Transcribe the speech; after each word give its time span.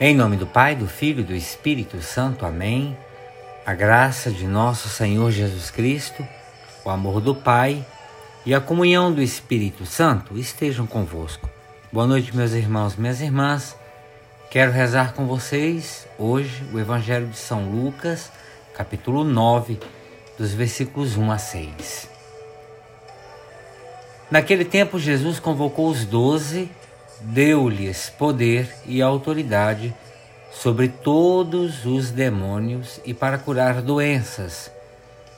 Em 0.00 0.12
nome 0.12 0.36
do 0.36 0.44
Pai, 0.44 0.74
do 0.74 0.88
Filho 0.88 1.20
e 1.20 1.24
do 1.24 1.36
Espírito 1.36 2.02
Santo. 2.02 2.44
Amém. 2.44 2.98
A 3.64 3.72
graça 3.74 4.28
de 4.28 4.44
nosso 4.44 4.88
Senhor 4.88 5.30
Jesus 5.30 5.70
Cristo, 5.70 6.26
o 6.84 6.90
amor 6.90 7.20
do 7.20 7.32
Pai 7.32 7.86
e 8.44 8.52
a 8.52 8.60
comunhão 8.60 9.12
do 9.12 9.22
Espírito 9.22 9.86
Santo 9.86 10.36
estejam 10.36 10.84
convosco. 10.84 11.48
Boa 11.92 12.08
noite, 12.08 12.34
meus 12.34 12.50
irmãos, 12.50 12.96
minhas 12.96 13.20
irmãs. 13.20 13.76
Quero 14.50 14.72
rezar 14.72 15.12
com 15.12 15.26
vocês 15.26 16.08
hoje 16.18 16.64
o 16.72 16.80
Evangelho 16.80 17.28
de 17.28 17.38
São 17.38 17.70
Lucas, 17.70 18.32
capítulo 18.74 19.22
9, 19.22 19.78
dos 20.36 20.52
versículos 20.52 21.16
1 21.16 21.30
a 21.30 21.38
6. 21.38 22.08
Naquele 24.28 24.64
tempo, 24.64 24.98
Jesus 24.98 25.38
convocou 25.38 25.88
os 25.88 26.04
doze 26.04 26.68
deu-lhes 27.20 28.10
poder 28.10 28.68
e 28.86 29.00
autoridade 29.00 29.94
sobre 30.50 30.88
todos 30.88 31.84
os 31.84 32.10
demônios 32.10 33.00
e 33.04 33.12
para 33.12 33.38
curar 33.38 33.82
doenças, 33.82 34.70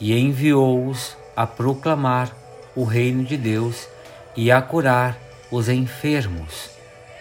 e 0.00 0.16
enviou-os 0.16 1.16
a 1.34 1.46
proclamar 1.46 2.36
o 2.76 2.84
reino 2.84 3.24
de 3.24 3.36
Deus 3.36 3.88
e 4.36 4.52
a 4.52 4.60
curar 4.60 5.18
os 5.50 5.68
enfermos. 5.68 6.70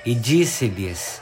E 0.06 0.14
disse-lhes: 0.14 1.22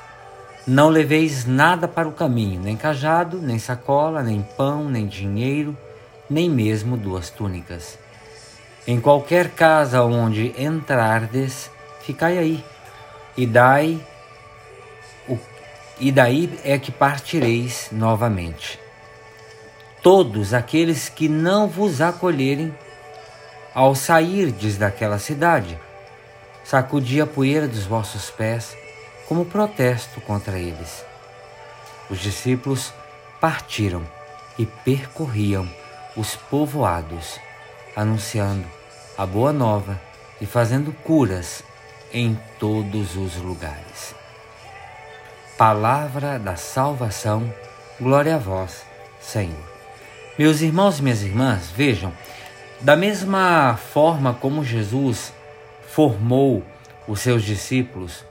Não 0.67 0.89
leveis 0.89 1.45
nada 1.45 1.87
para 1.87 2.07
o 2.07 2.13
caminho, 2.13 2.59
nem 2.62 2.76
cajado, 2.76 3.39
nem 3.41 3.60
sacola, 3.60 4.21
nem 4.23 4.41
pão, 4.41 4.89
nem 4.89 5.07
dinheiro, 5.07 5.77
nem 6.29 6.49
mesmo 6.49 6.98
duas 6.98 7.29
túnicas. 7.29 7.98
Em 8.87 8.99
qualquer 8.99 9.49
casa 9.51 10.04
onde 10.04 10.54
entrardes, 10.62 11.71
ficai 12.01 12.37
aí 12.37 12.63
e 13.38 13.46
dai 13.46 14.00
o, 15.28 15.38
e 16.00 16.12
daí 16.12 16.60
é 16.64 16.78
que 16.78 16.91
partireis 16.91 17.90
novamente. 17.91 18.80
Todos 20.02 20.54
aqueles 20.54 21.10
que 21.10 21.28
não 21.28 21.68
vos 21.68 22.00
acolherem 22.02 22.74
ao 23.74 23.96
sairdes 23.96 24.78
daquela 24.78 25.20
cidade, 25.20 25.78
sacudi 26.63 27.20
a 27.20 27.28
poeira 27.28 27.68
dos 27.68 27.86
vossos 27.86 28.30
pés 28.30 28.76
como 29.28 29.46
protesto 29.46 30.22
contra 30.22 30.58
eles. 30.58 31.04
Os 32.10 32.20
discípulos 32.20 32.94
partiram 33.41 34.04
e 34.58 34.66
percorriam 34.66 35.68
os 36.16 36.36
povoados, 36.36 37.40
anunciando 37.96 38.66
a 39.18 39.26
boa 39.26 39.52
nova 39.52 40.00
e 40.40 40.46
fazendo 40.46 40.94
curas 41.04 41.63
em 42.16 42.40
todos 42.58 43.18
os 43.18 43.35
lugares. 43.35 44.16
Palavra 45.58 46.40
da 46.40 46.55
salvação, 46.55 47.54
glória 47.99 48.35
a 48.35 48.38
vós, 48.38 48.85
Senhor. 49.20 49.76
Meus 50.40 50.62
irmãos 50.62 50.98
e 50.98 51.04
minhas 51.04 51.22
irmãs, 51.22 51.70
vejam, 51.76 52.13
da 52.80 52.96
mesma 52.96 53.76
forma 53.76 54.34
como 54.34 54.63
Jesus 54.63 55.34
formou 55.90 56.63
os 57.05 57.20
seus 57.20 57.44
discípulos 57.44 58.24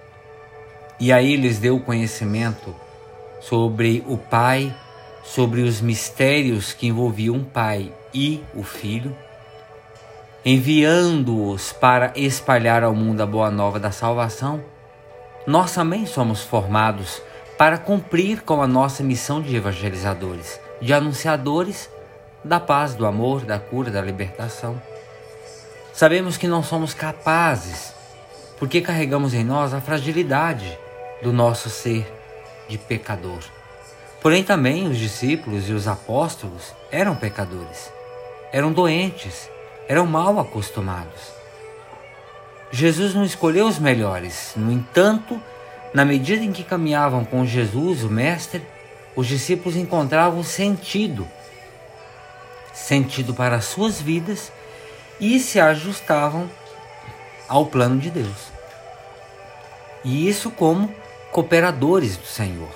e 0.98 1.13
aí 1.13 1.37
lhes 1.37 1.59
deu 1.59 1.79
conhecimento 1.79 2.75
sobre 3.39 4.03
o 4.07 4.17
Pai, 4.17 4.75
sobre 5.23 5.61
os 5.61 5.83
mistérios 5.83 6.73
que 6.73 6.87
envolviam 6.87 7.37
o 7.37 7.45
Pai 7.45 7.93
e 8.15 8.43
o 8.55 8.63
Filho, 8.63 9.14
enviando-os 10.45 11.73
para 11.73 12.13
espalhar 12.15 12.83
ao 12.83 12.95
mundo 12.95 13.23
a 13.23 13.27
boa 13.27 13.51
nova 13.51 13.81
da 13.81 13.91
salvação, 13.91 14.63
nós 15.47 15.73
também 15.73 16.05
somos 16.05 16.43
formados 16.43 17.23
para 17.57 17.79
cumprir 17.79 18.43
com 18.43 18.61
a 18.61 18.67
nossa 18.67 19.03
missão 19.03 19.41
de 19.41 19.57
evangelizadores, 19.57 20.61
de 20.83 20.93
anunciadores 20.93 21.89
da 22.45 22.61
paz, 22.61 22.95
do 22.95 23.07
amor, 23.07 23.43
da 23.47 23.59
cura, 23.59 23.91
da 23.91 24.03
libertação. 24.03 24.81
Sabemos 25.95 26.37
que 26.37 26.47
não 26.47 26.63
somos 26.63 26.93
capazes, 26.93 27.95
porque 28.59 28.83
carregamos 28.83 29.33
em 29.33 29.45
nós 29.45 29.73
a 29.73 29.81
fragilidade 29.81 30.79
do 31.23 31.33
nosso 31.33 31.71
ser 31.71 32.07
de 32.69 32.77
pecador. 32.77 33.41
Porém, 34.21 34.43
também 34.45 34.89
os 34.89 34.99
discípulos 34.99 35.71
e 35.71 35.73
os 35.73 35.89
apóstolos 35.89 36.75
eram 36.91 37.15
pecadores, 37.15 37.91
eram 38.53 38.73
doentes, 38.73 39.49
eram 39.89 40.06
mal 40.06 40.39
acostumados. 40.39 41.33
Jesus 42.70 43.14
não 43.14 43.24
escolheu 43.24 43.67
os 43.67 43.78
melhores, 43.78 44.52
no 44.56 44.72
entanto, 44.72 45.40
na 45.92 46.05
medida 46.05 46.45
em 46.45 46.52
que 46.52 46.64
caminhavam 46.64 47.24
com 47.24 47.46
Jesus, 47.46 48.02
o 48.02 48.11
Mestre, 48.11 48.67
os 49.14 49.27
discípulos 49.27 49.77
encontravam 49.77 50.42
sentido 50.42 51.27
sentido 52.74 53.33
para 53.33 53.56
as 53.56 53.67
suas 53.67 54.00
vidas 54.00 54.52
e 55.20 55.39
se 55.39 55.61
ajustavam 55.61 56.51
ao 57.48 57.66
plano 57.66 57.98
de 57.98 58.11
Deus. 58.11 58.52
E 60.05 60.28
isso 60.28 60.51
como 60.51 60.92
cooperadores 61.30 62.16
do 62.16 62.27
Senhor. 62.27 62.68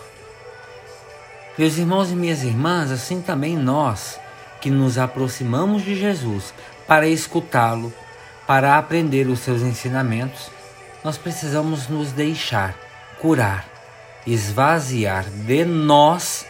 Meus 1.59 1.77
irmãos 1.77 2.11
e 2.11 2.15
minhas 2.15 2.45
irmãs, 2.45 2.91
assim 2.93 3.21
também 3.21 3.57
nós 3.57 4.19
que 4.61 4.71
nos 4.71 4.99
aproximamos 4.99 5.83
de 5.83 5.95
Jesus 5.95 6.53
para 6.87 7.07
escutá-lo, 7.07 7.93
para 8.47 8.79
aprender 8.79 9.27
os 9.29 9.41
seus 9.41 9.63
ensinamentos, 9.63 10.51
nós 11.05 11.17
precisamos 11.17 11.89
nos 11.89 12.13
deixar 12.13 12.75
curar, 13.21 13.67
esvaziar 14.27 15.25
de 15.25 15.65
nós 15.65 16.47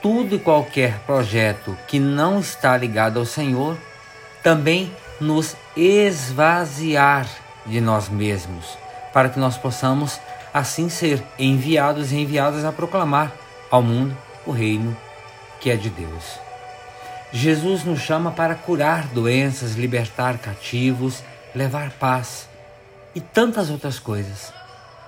tudo 0.00 0.34
e 0.34 0.38
qualquer 0.38 0.98
projeto 1.00 1.78
que 1.86 2.00
não 2.00 2.40
está 2.40 2.76
ligado 2.76 3.20
ao 3.20 3.24
Senhor, 3.24 3.78
também 4.42 4.92
nos 5.20 5.56
esvaziar 5.76 7.26
de 7.64 7.80
nós 7.80 8.08
mesmos, 8.08 8.76
para 9.12 9.28
que 9.28 9.38
nós 9.38 9.56
possamos 9.56 10.18
assim 10.52 10.88
ser 10.88 11.22
enviados 11.38 12.10
e 12.10 12.16
enviadas 12.16 12.64
a 12.64 12.72
proclamar 12.72 13.32
ao 13.70 13.80
mundo 13.80 14.16
o 14.44 14.50
reino 14.50 14.96
que 15.62 15.70
é 15.70 15.76
de 15.76 15.88
Deus. 15.88 16.40
Jesus 17.32 17.84
nos 17.84 18.00
chama 18.00 18.32
para 18.32 18.56
curar 18.56 19.06
doenças, 19.06 19.76
libertar 19.76 20.36
cativos, 20.38 21.22
levar 21.54 21.92
paz 21.92 22.48
e 23.14 23.20
tantas 23.20 23.70
outras 23.70 23.98
coisas. 23.98 24.52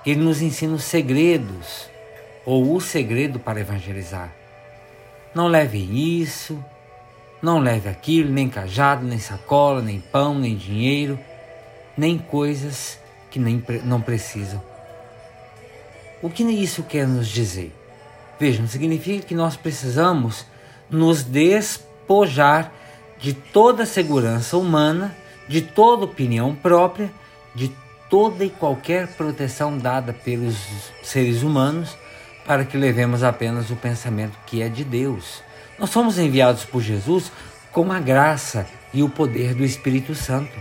Ele 0.07 0.21
nos 0.21 0.41
ensina 0.41 0.75
os 0.75 0.85
segredos, 0.85 1.91
ou 2.47 2.75
o 2.75 2.81
segredo 2.81 3.41
para 3.41 3.61
evangelizar. 3.61 4.33
Não 5.35 5.49
leve 5.49 5.79
isso, 6.23 6.63
não 7.43 7.59
leve 7.59 7.89
aquilo, 7.89 8.31
nem 8.31 8.49
cajado, 8.49 9.05
nem 9.05 9.19
sacola, 9.19 9.83
nem 9.83 10.01
pão, 10.01 10.39
nem 10.39 10.57
dinheiro, 10.57 11.19
nem 11.97 12.17
coisas 12.17 12.99
que 13.31 13.41
nem, 13.41 13.63
não 13.85 14.01
precisam. 14.01 14.63
O 16.23 16.31
que 16.31 16.45
isso 16.45 16.85
quer 16.85 17.09
nos 17.09 17.29
dizer? 17.29 17.84
Vejam, 18.39 18.67
significa 18.67 19.27
que 19.27 19.35
nós 19.35 19.57
precisamos 19.57 20.45
nos 20.91 21.23
despojar 21.23 22.73
de 23.19 23.33
toda 23.33 23.87
segurança 23.87 24.57
humana, 24.57 25.15
de 25.49 25.63
toda 25.63 26.05
opinião 26.05 26.55
própria, 26.55 27.11
de 27.55 27.73
toda 28.11 28.45
e 28.45 28.51
qualquer 28.51 29.09
proteção 29.09 29.79
dada 29.79 30.13
pelos 30.13 30.57
seres 31.03 31.43
humanos, 31.43 31.97
para 32.47 32.65
que 32.65 32.77
levemos 32.77 33.23
apenas 33.23 33.71
o 33.71 33.77
pensamento 33.77 34.37
que 34.47 34.61
é 34.63 34.69
de 34.69 34.85
Deus. 34.85 35.43
Nós 35.79 35.91
somos 35.91 36.19
enviados 36.19 36.65
por 36.65 36.83
Jesus 36.83 37.33
com 37.73 37.91
a 37.91 37.99
graça 37.99 38.67
e 38.93 39.03
o 39.03 39.09
poder 39.09 39.55
do 39.55 39.65
Espírito 39.65 40.15
Santo. 40.15 40.53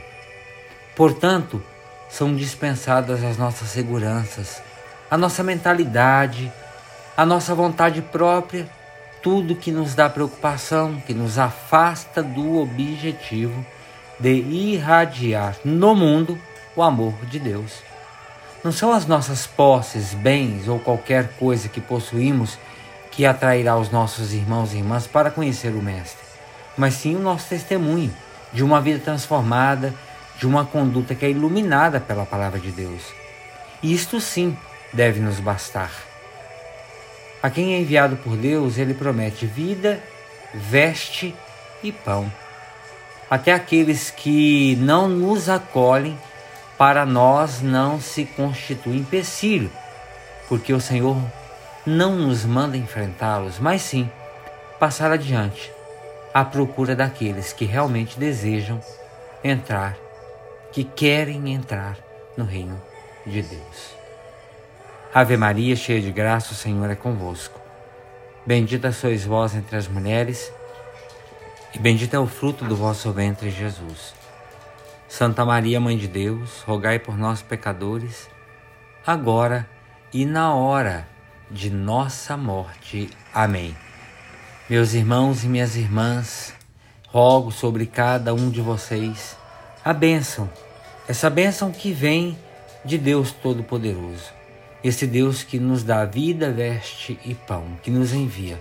Portanto, 0.96 1.62
são 2.10 2.36
dispensadas 2.36 3.24
as 3.24 3.38
nossas 3.38 3.70
seguranças, 3.70 4.62
a 5.10 5.18
nossa 5.18 5.44
mentalidade, 5.44 6.52
a 7.16 7.26
nossa 7.26 7.54
vontade 7.54 8.02
própria 8.02 8.68
tudo 9.24 9.56
que 9.56 9.72
nos 9.72 9.96
dá 9.96 10.10
preocupação, 10.10 11.02
que 11.08 11.14
nos 11.14 11.40
afasta 11.40 12.22
do 12.22 12.60
objetivo 12.60 13.66
de 14.20 14.34
irradiar 14.34 15.56
no 15.64 15.96
mundo 15.96 16.38
o 16.76 16.84
amor 16.84 17.14
de 17.28 17.40
Deus. 17.40 17.82
Não 18.64 18.72
são 18.72 18.92
as 18.92 19.06
nossas 19.06 19.48
posses, 19.48 20.14
bens 20.14 20.68
ou 20.68 20.78
qualquer 20.78 21.30
coisa 21.38 21.70
que 21.70 21.80
possuímos 21.80 22.58
que 23.12 23.26
atrairá 23.26 23.78
os 23.78 23.90
nossos 23.90 24.34
irmãos 24.34 24.74
e 24.74 24.78
irmãs 24.78 25.08
para 25.08 25.32
conhecer 25.32 25.70
o 25.70 25.82
Mestre, 25.82 26.26
mas 26.78 26.96
sim 26.96 27.16
o 27.16 27.20
nosso 27.20 27.48
testemunho 27.48 28.14
de 28.52 28.64
uma 28.64 28.82
vida 28.82 29.00
transformada, 29.00 29.94
de 30.38 30.46
uma 30.46 30.66
conduta 30.66 31.16
que 31.16 31.26
é 31.26 31.30
iluminada 31.30 32.00
pela 32.00 32.26
palavra 32.26 32.60
de 32.60 32.72
Deus. 32.72 33.04
Isto 33.82 34.20
sim 34.20 34.58
deve 34.92 35.20
nos 35.20 35.40
bastar. 35.40 36.13
A 37.44 37.50
quem 37.50 37.74
é 37.74 37.80
enviado 37.80 38.16
por 38.16 38.38
Deus, 38.38 38.78
ele 38.78 38.94
promete 38.94 39.46
vida, 39.46 40.02
veste 40.54 41.36
e 41.84 41.92
pão. 41.92 42.32
Até 43.30 43.52
aqueles 43.52 44.10
que 44.10 44.78
não 44.78 45.10
nos 45.10 45.50
acolhem, 45.50 46.18
para 46.78 47.06
nós 47.06 47.62
não 47.62 48.00
se 48.00 48.24
constitui 48.24 48.96
empecilho, 48.96 49.70
porque 50.48 50.72
o 50.72 50.80
Senhor 50.80 51.18
não 51.86 52.16
nos 52.16 52.46
manda 52.46 52.78
enfrentá-los, 52.78 53.60
mas 53.60 53.82
sim 53.82 54.10
passar 54.80 55.12
adiante 55.12 55.70
à 56.34 56.46
procura 56.46 56.96
daqueles 56.96 57.52
que 57.52 57.66
realmente 57.66 58.18
desejam 58.18 58.82
entrar, 59.44 59.98
que 60.72 60.86
querem 60.86 61.54
entrar 61.54 61.98
no 62.38 62.46
reino 62.46 62.82
de 63.26 63.42
Deus. 63.42 64.03
Ave 65.16 65.38
Maria, 65.38 65.76
cheia 65.76 66.02
de 66.02 66.12
graça, 66.12 66.54
o 66.54 66.56
Senhor 66.56 66.90
é 66.90 66.96
convosco. 66.96 67.62
Bendita 68.48 68.92
sois 68.92 69.24
vós 69.24 69.54
entre 69.54 69.78
as 69.78 69.88
mulheres, 69.88 70.52
e 71.72 71.78
bendito 71.78 72.16
é 72.16 72.20
o 72.20 72.26
fruto 72.26 72.66
do 72.66 72.76
vosso 72.76 73.12
ventre, 73.12 73.52
Jesus. 73.52 74.16
Santa 75.08 75.46
Maria, 75.46 75.80
Mãe 75.80 76.00
de 76.00 76.08
Deus, 76.08 76.64
rogai 76.64 76.98
por 76.98 77.16
nós, 77.16 77.44
pecadores, 77.44 78.28
agora 79.06 79.70
e 80.12 80.26
na 80.26 80.52
hora 80.56 81.08
de 81.52 81.70
nossa 81.70 82.36
morte. 82.36 83.08
Amém. 83.32 83.78
Meus 84.68 84.96
irmãos 84.96 85.44
e 85.44 85.48
minhas 85.48 85.76
irmãs, 85.76 86.56
rogo 87.10 87.52
sobre 87.52 87.86
cada 87.86 88.34
um 88.34 88.50
de 88.50 88.62
vocês 88.62 89.38
a 89.86 89.94
bênção, 89.94 90.50
essa 91.08 91.30
bênção 91.30 91.72
que 91.72 91.92
vem 91.92 92.36
de 92.84 92.98
Deus 92.98 93.32
Todo-Poderoso 93.32 94.42
esse 94.84 95.08
Deus 95.08 95.44
que 95.44 95.60
nos 95.60 95.84
dá 95.84 96.04
vida, 96.06 96.52
veste 96.52 97.18
e 97.26 97.34
pão, 97.34 97.66
que 97.82 97.90
nos 97.90 98.14
envia. 98.14 98.60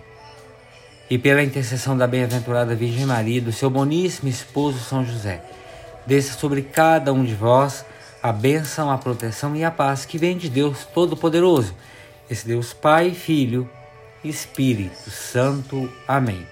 E 1.11 1.19
pela 1.19 1.43
intercessão 1.43 1.97
da 1.97 2.07
bem-aventurada 2.07 2.75
Virgem 2.75 3.05
Maria, 3.05 3.41
do 3.41 3.53
seu 3.53 3.69
boníssimo 3.69 4.29
esposo 4.29 4.79
São 4.79 5.05
José, 5.05 5.43
desça 6.07 6.39
sobre 6.39 6.63
cada 6.63 7.13
um 7.13 7.25
de 7.25 7.35
vós 7.35 7.85
a 8.23 8.33
bênção, 8.33 8.91
a 8.91 8.97
proteção 8.97 9.57
e 9.57 9.65
a 9.65 9.71
paz 9.71 10.07
que 10.07 10.17
vem 10.17 10.37
de 10.37 10.49
Deus 10.49 10.87
Todo-Poderoso, 10.95 11.75
esse 12.31 12.47
Deus 12.47 12.73
Pai, 12.73 13.11
Filho 13.11 13.69
e 14.23 14.29
Espírito 14.29 15.11
Santo. 15.11 15.93
Amém. 16.07 16.47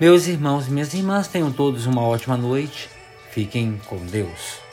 Meus 0.00 0.26
irmãos 0.26 0.66
e 0.66 0.70
minhas 0.70 0.92
irmãs, 0.92 1.28
tenham 1.28 1.52
todos 1.52 1.86
uma 1.86 2.02
ótima 2.02 2.36
noite. 2.36 2.90
Fiquem 3.30 3.80
com 3.86 3.98
Deus. 3.98 4.65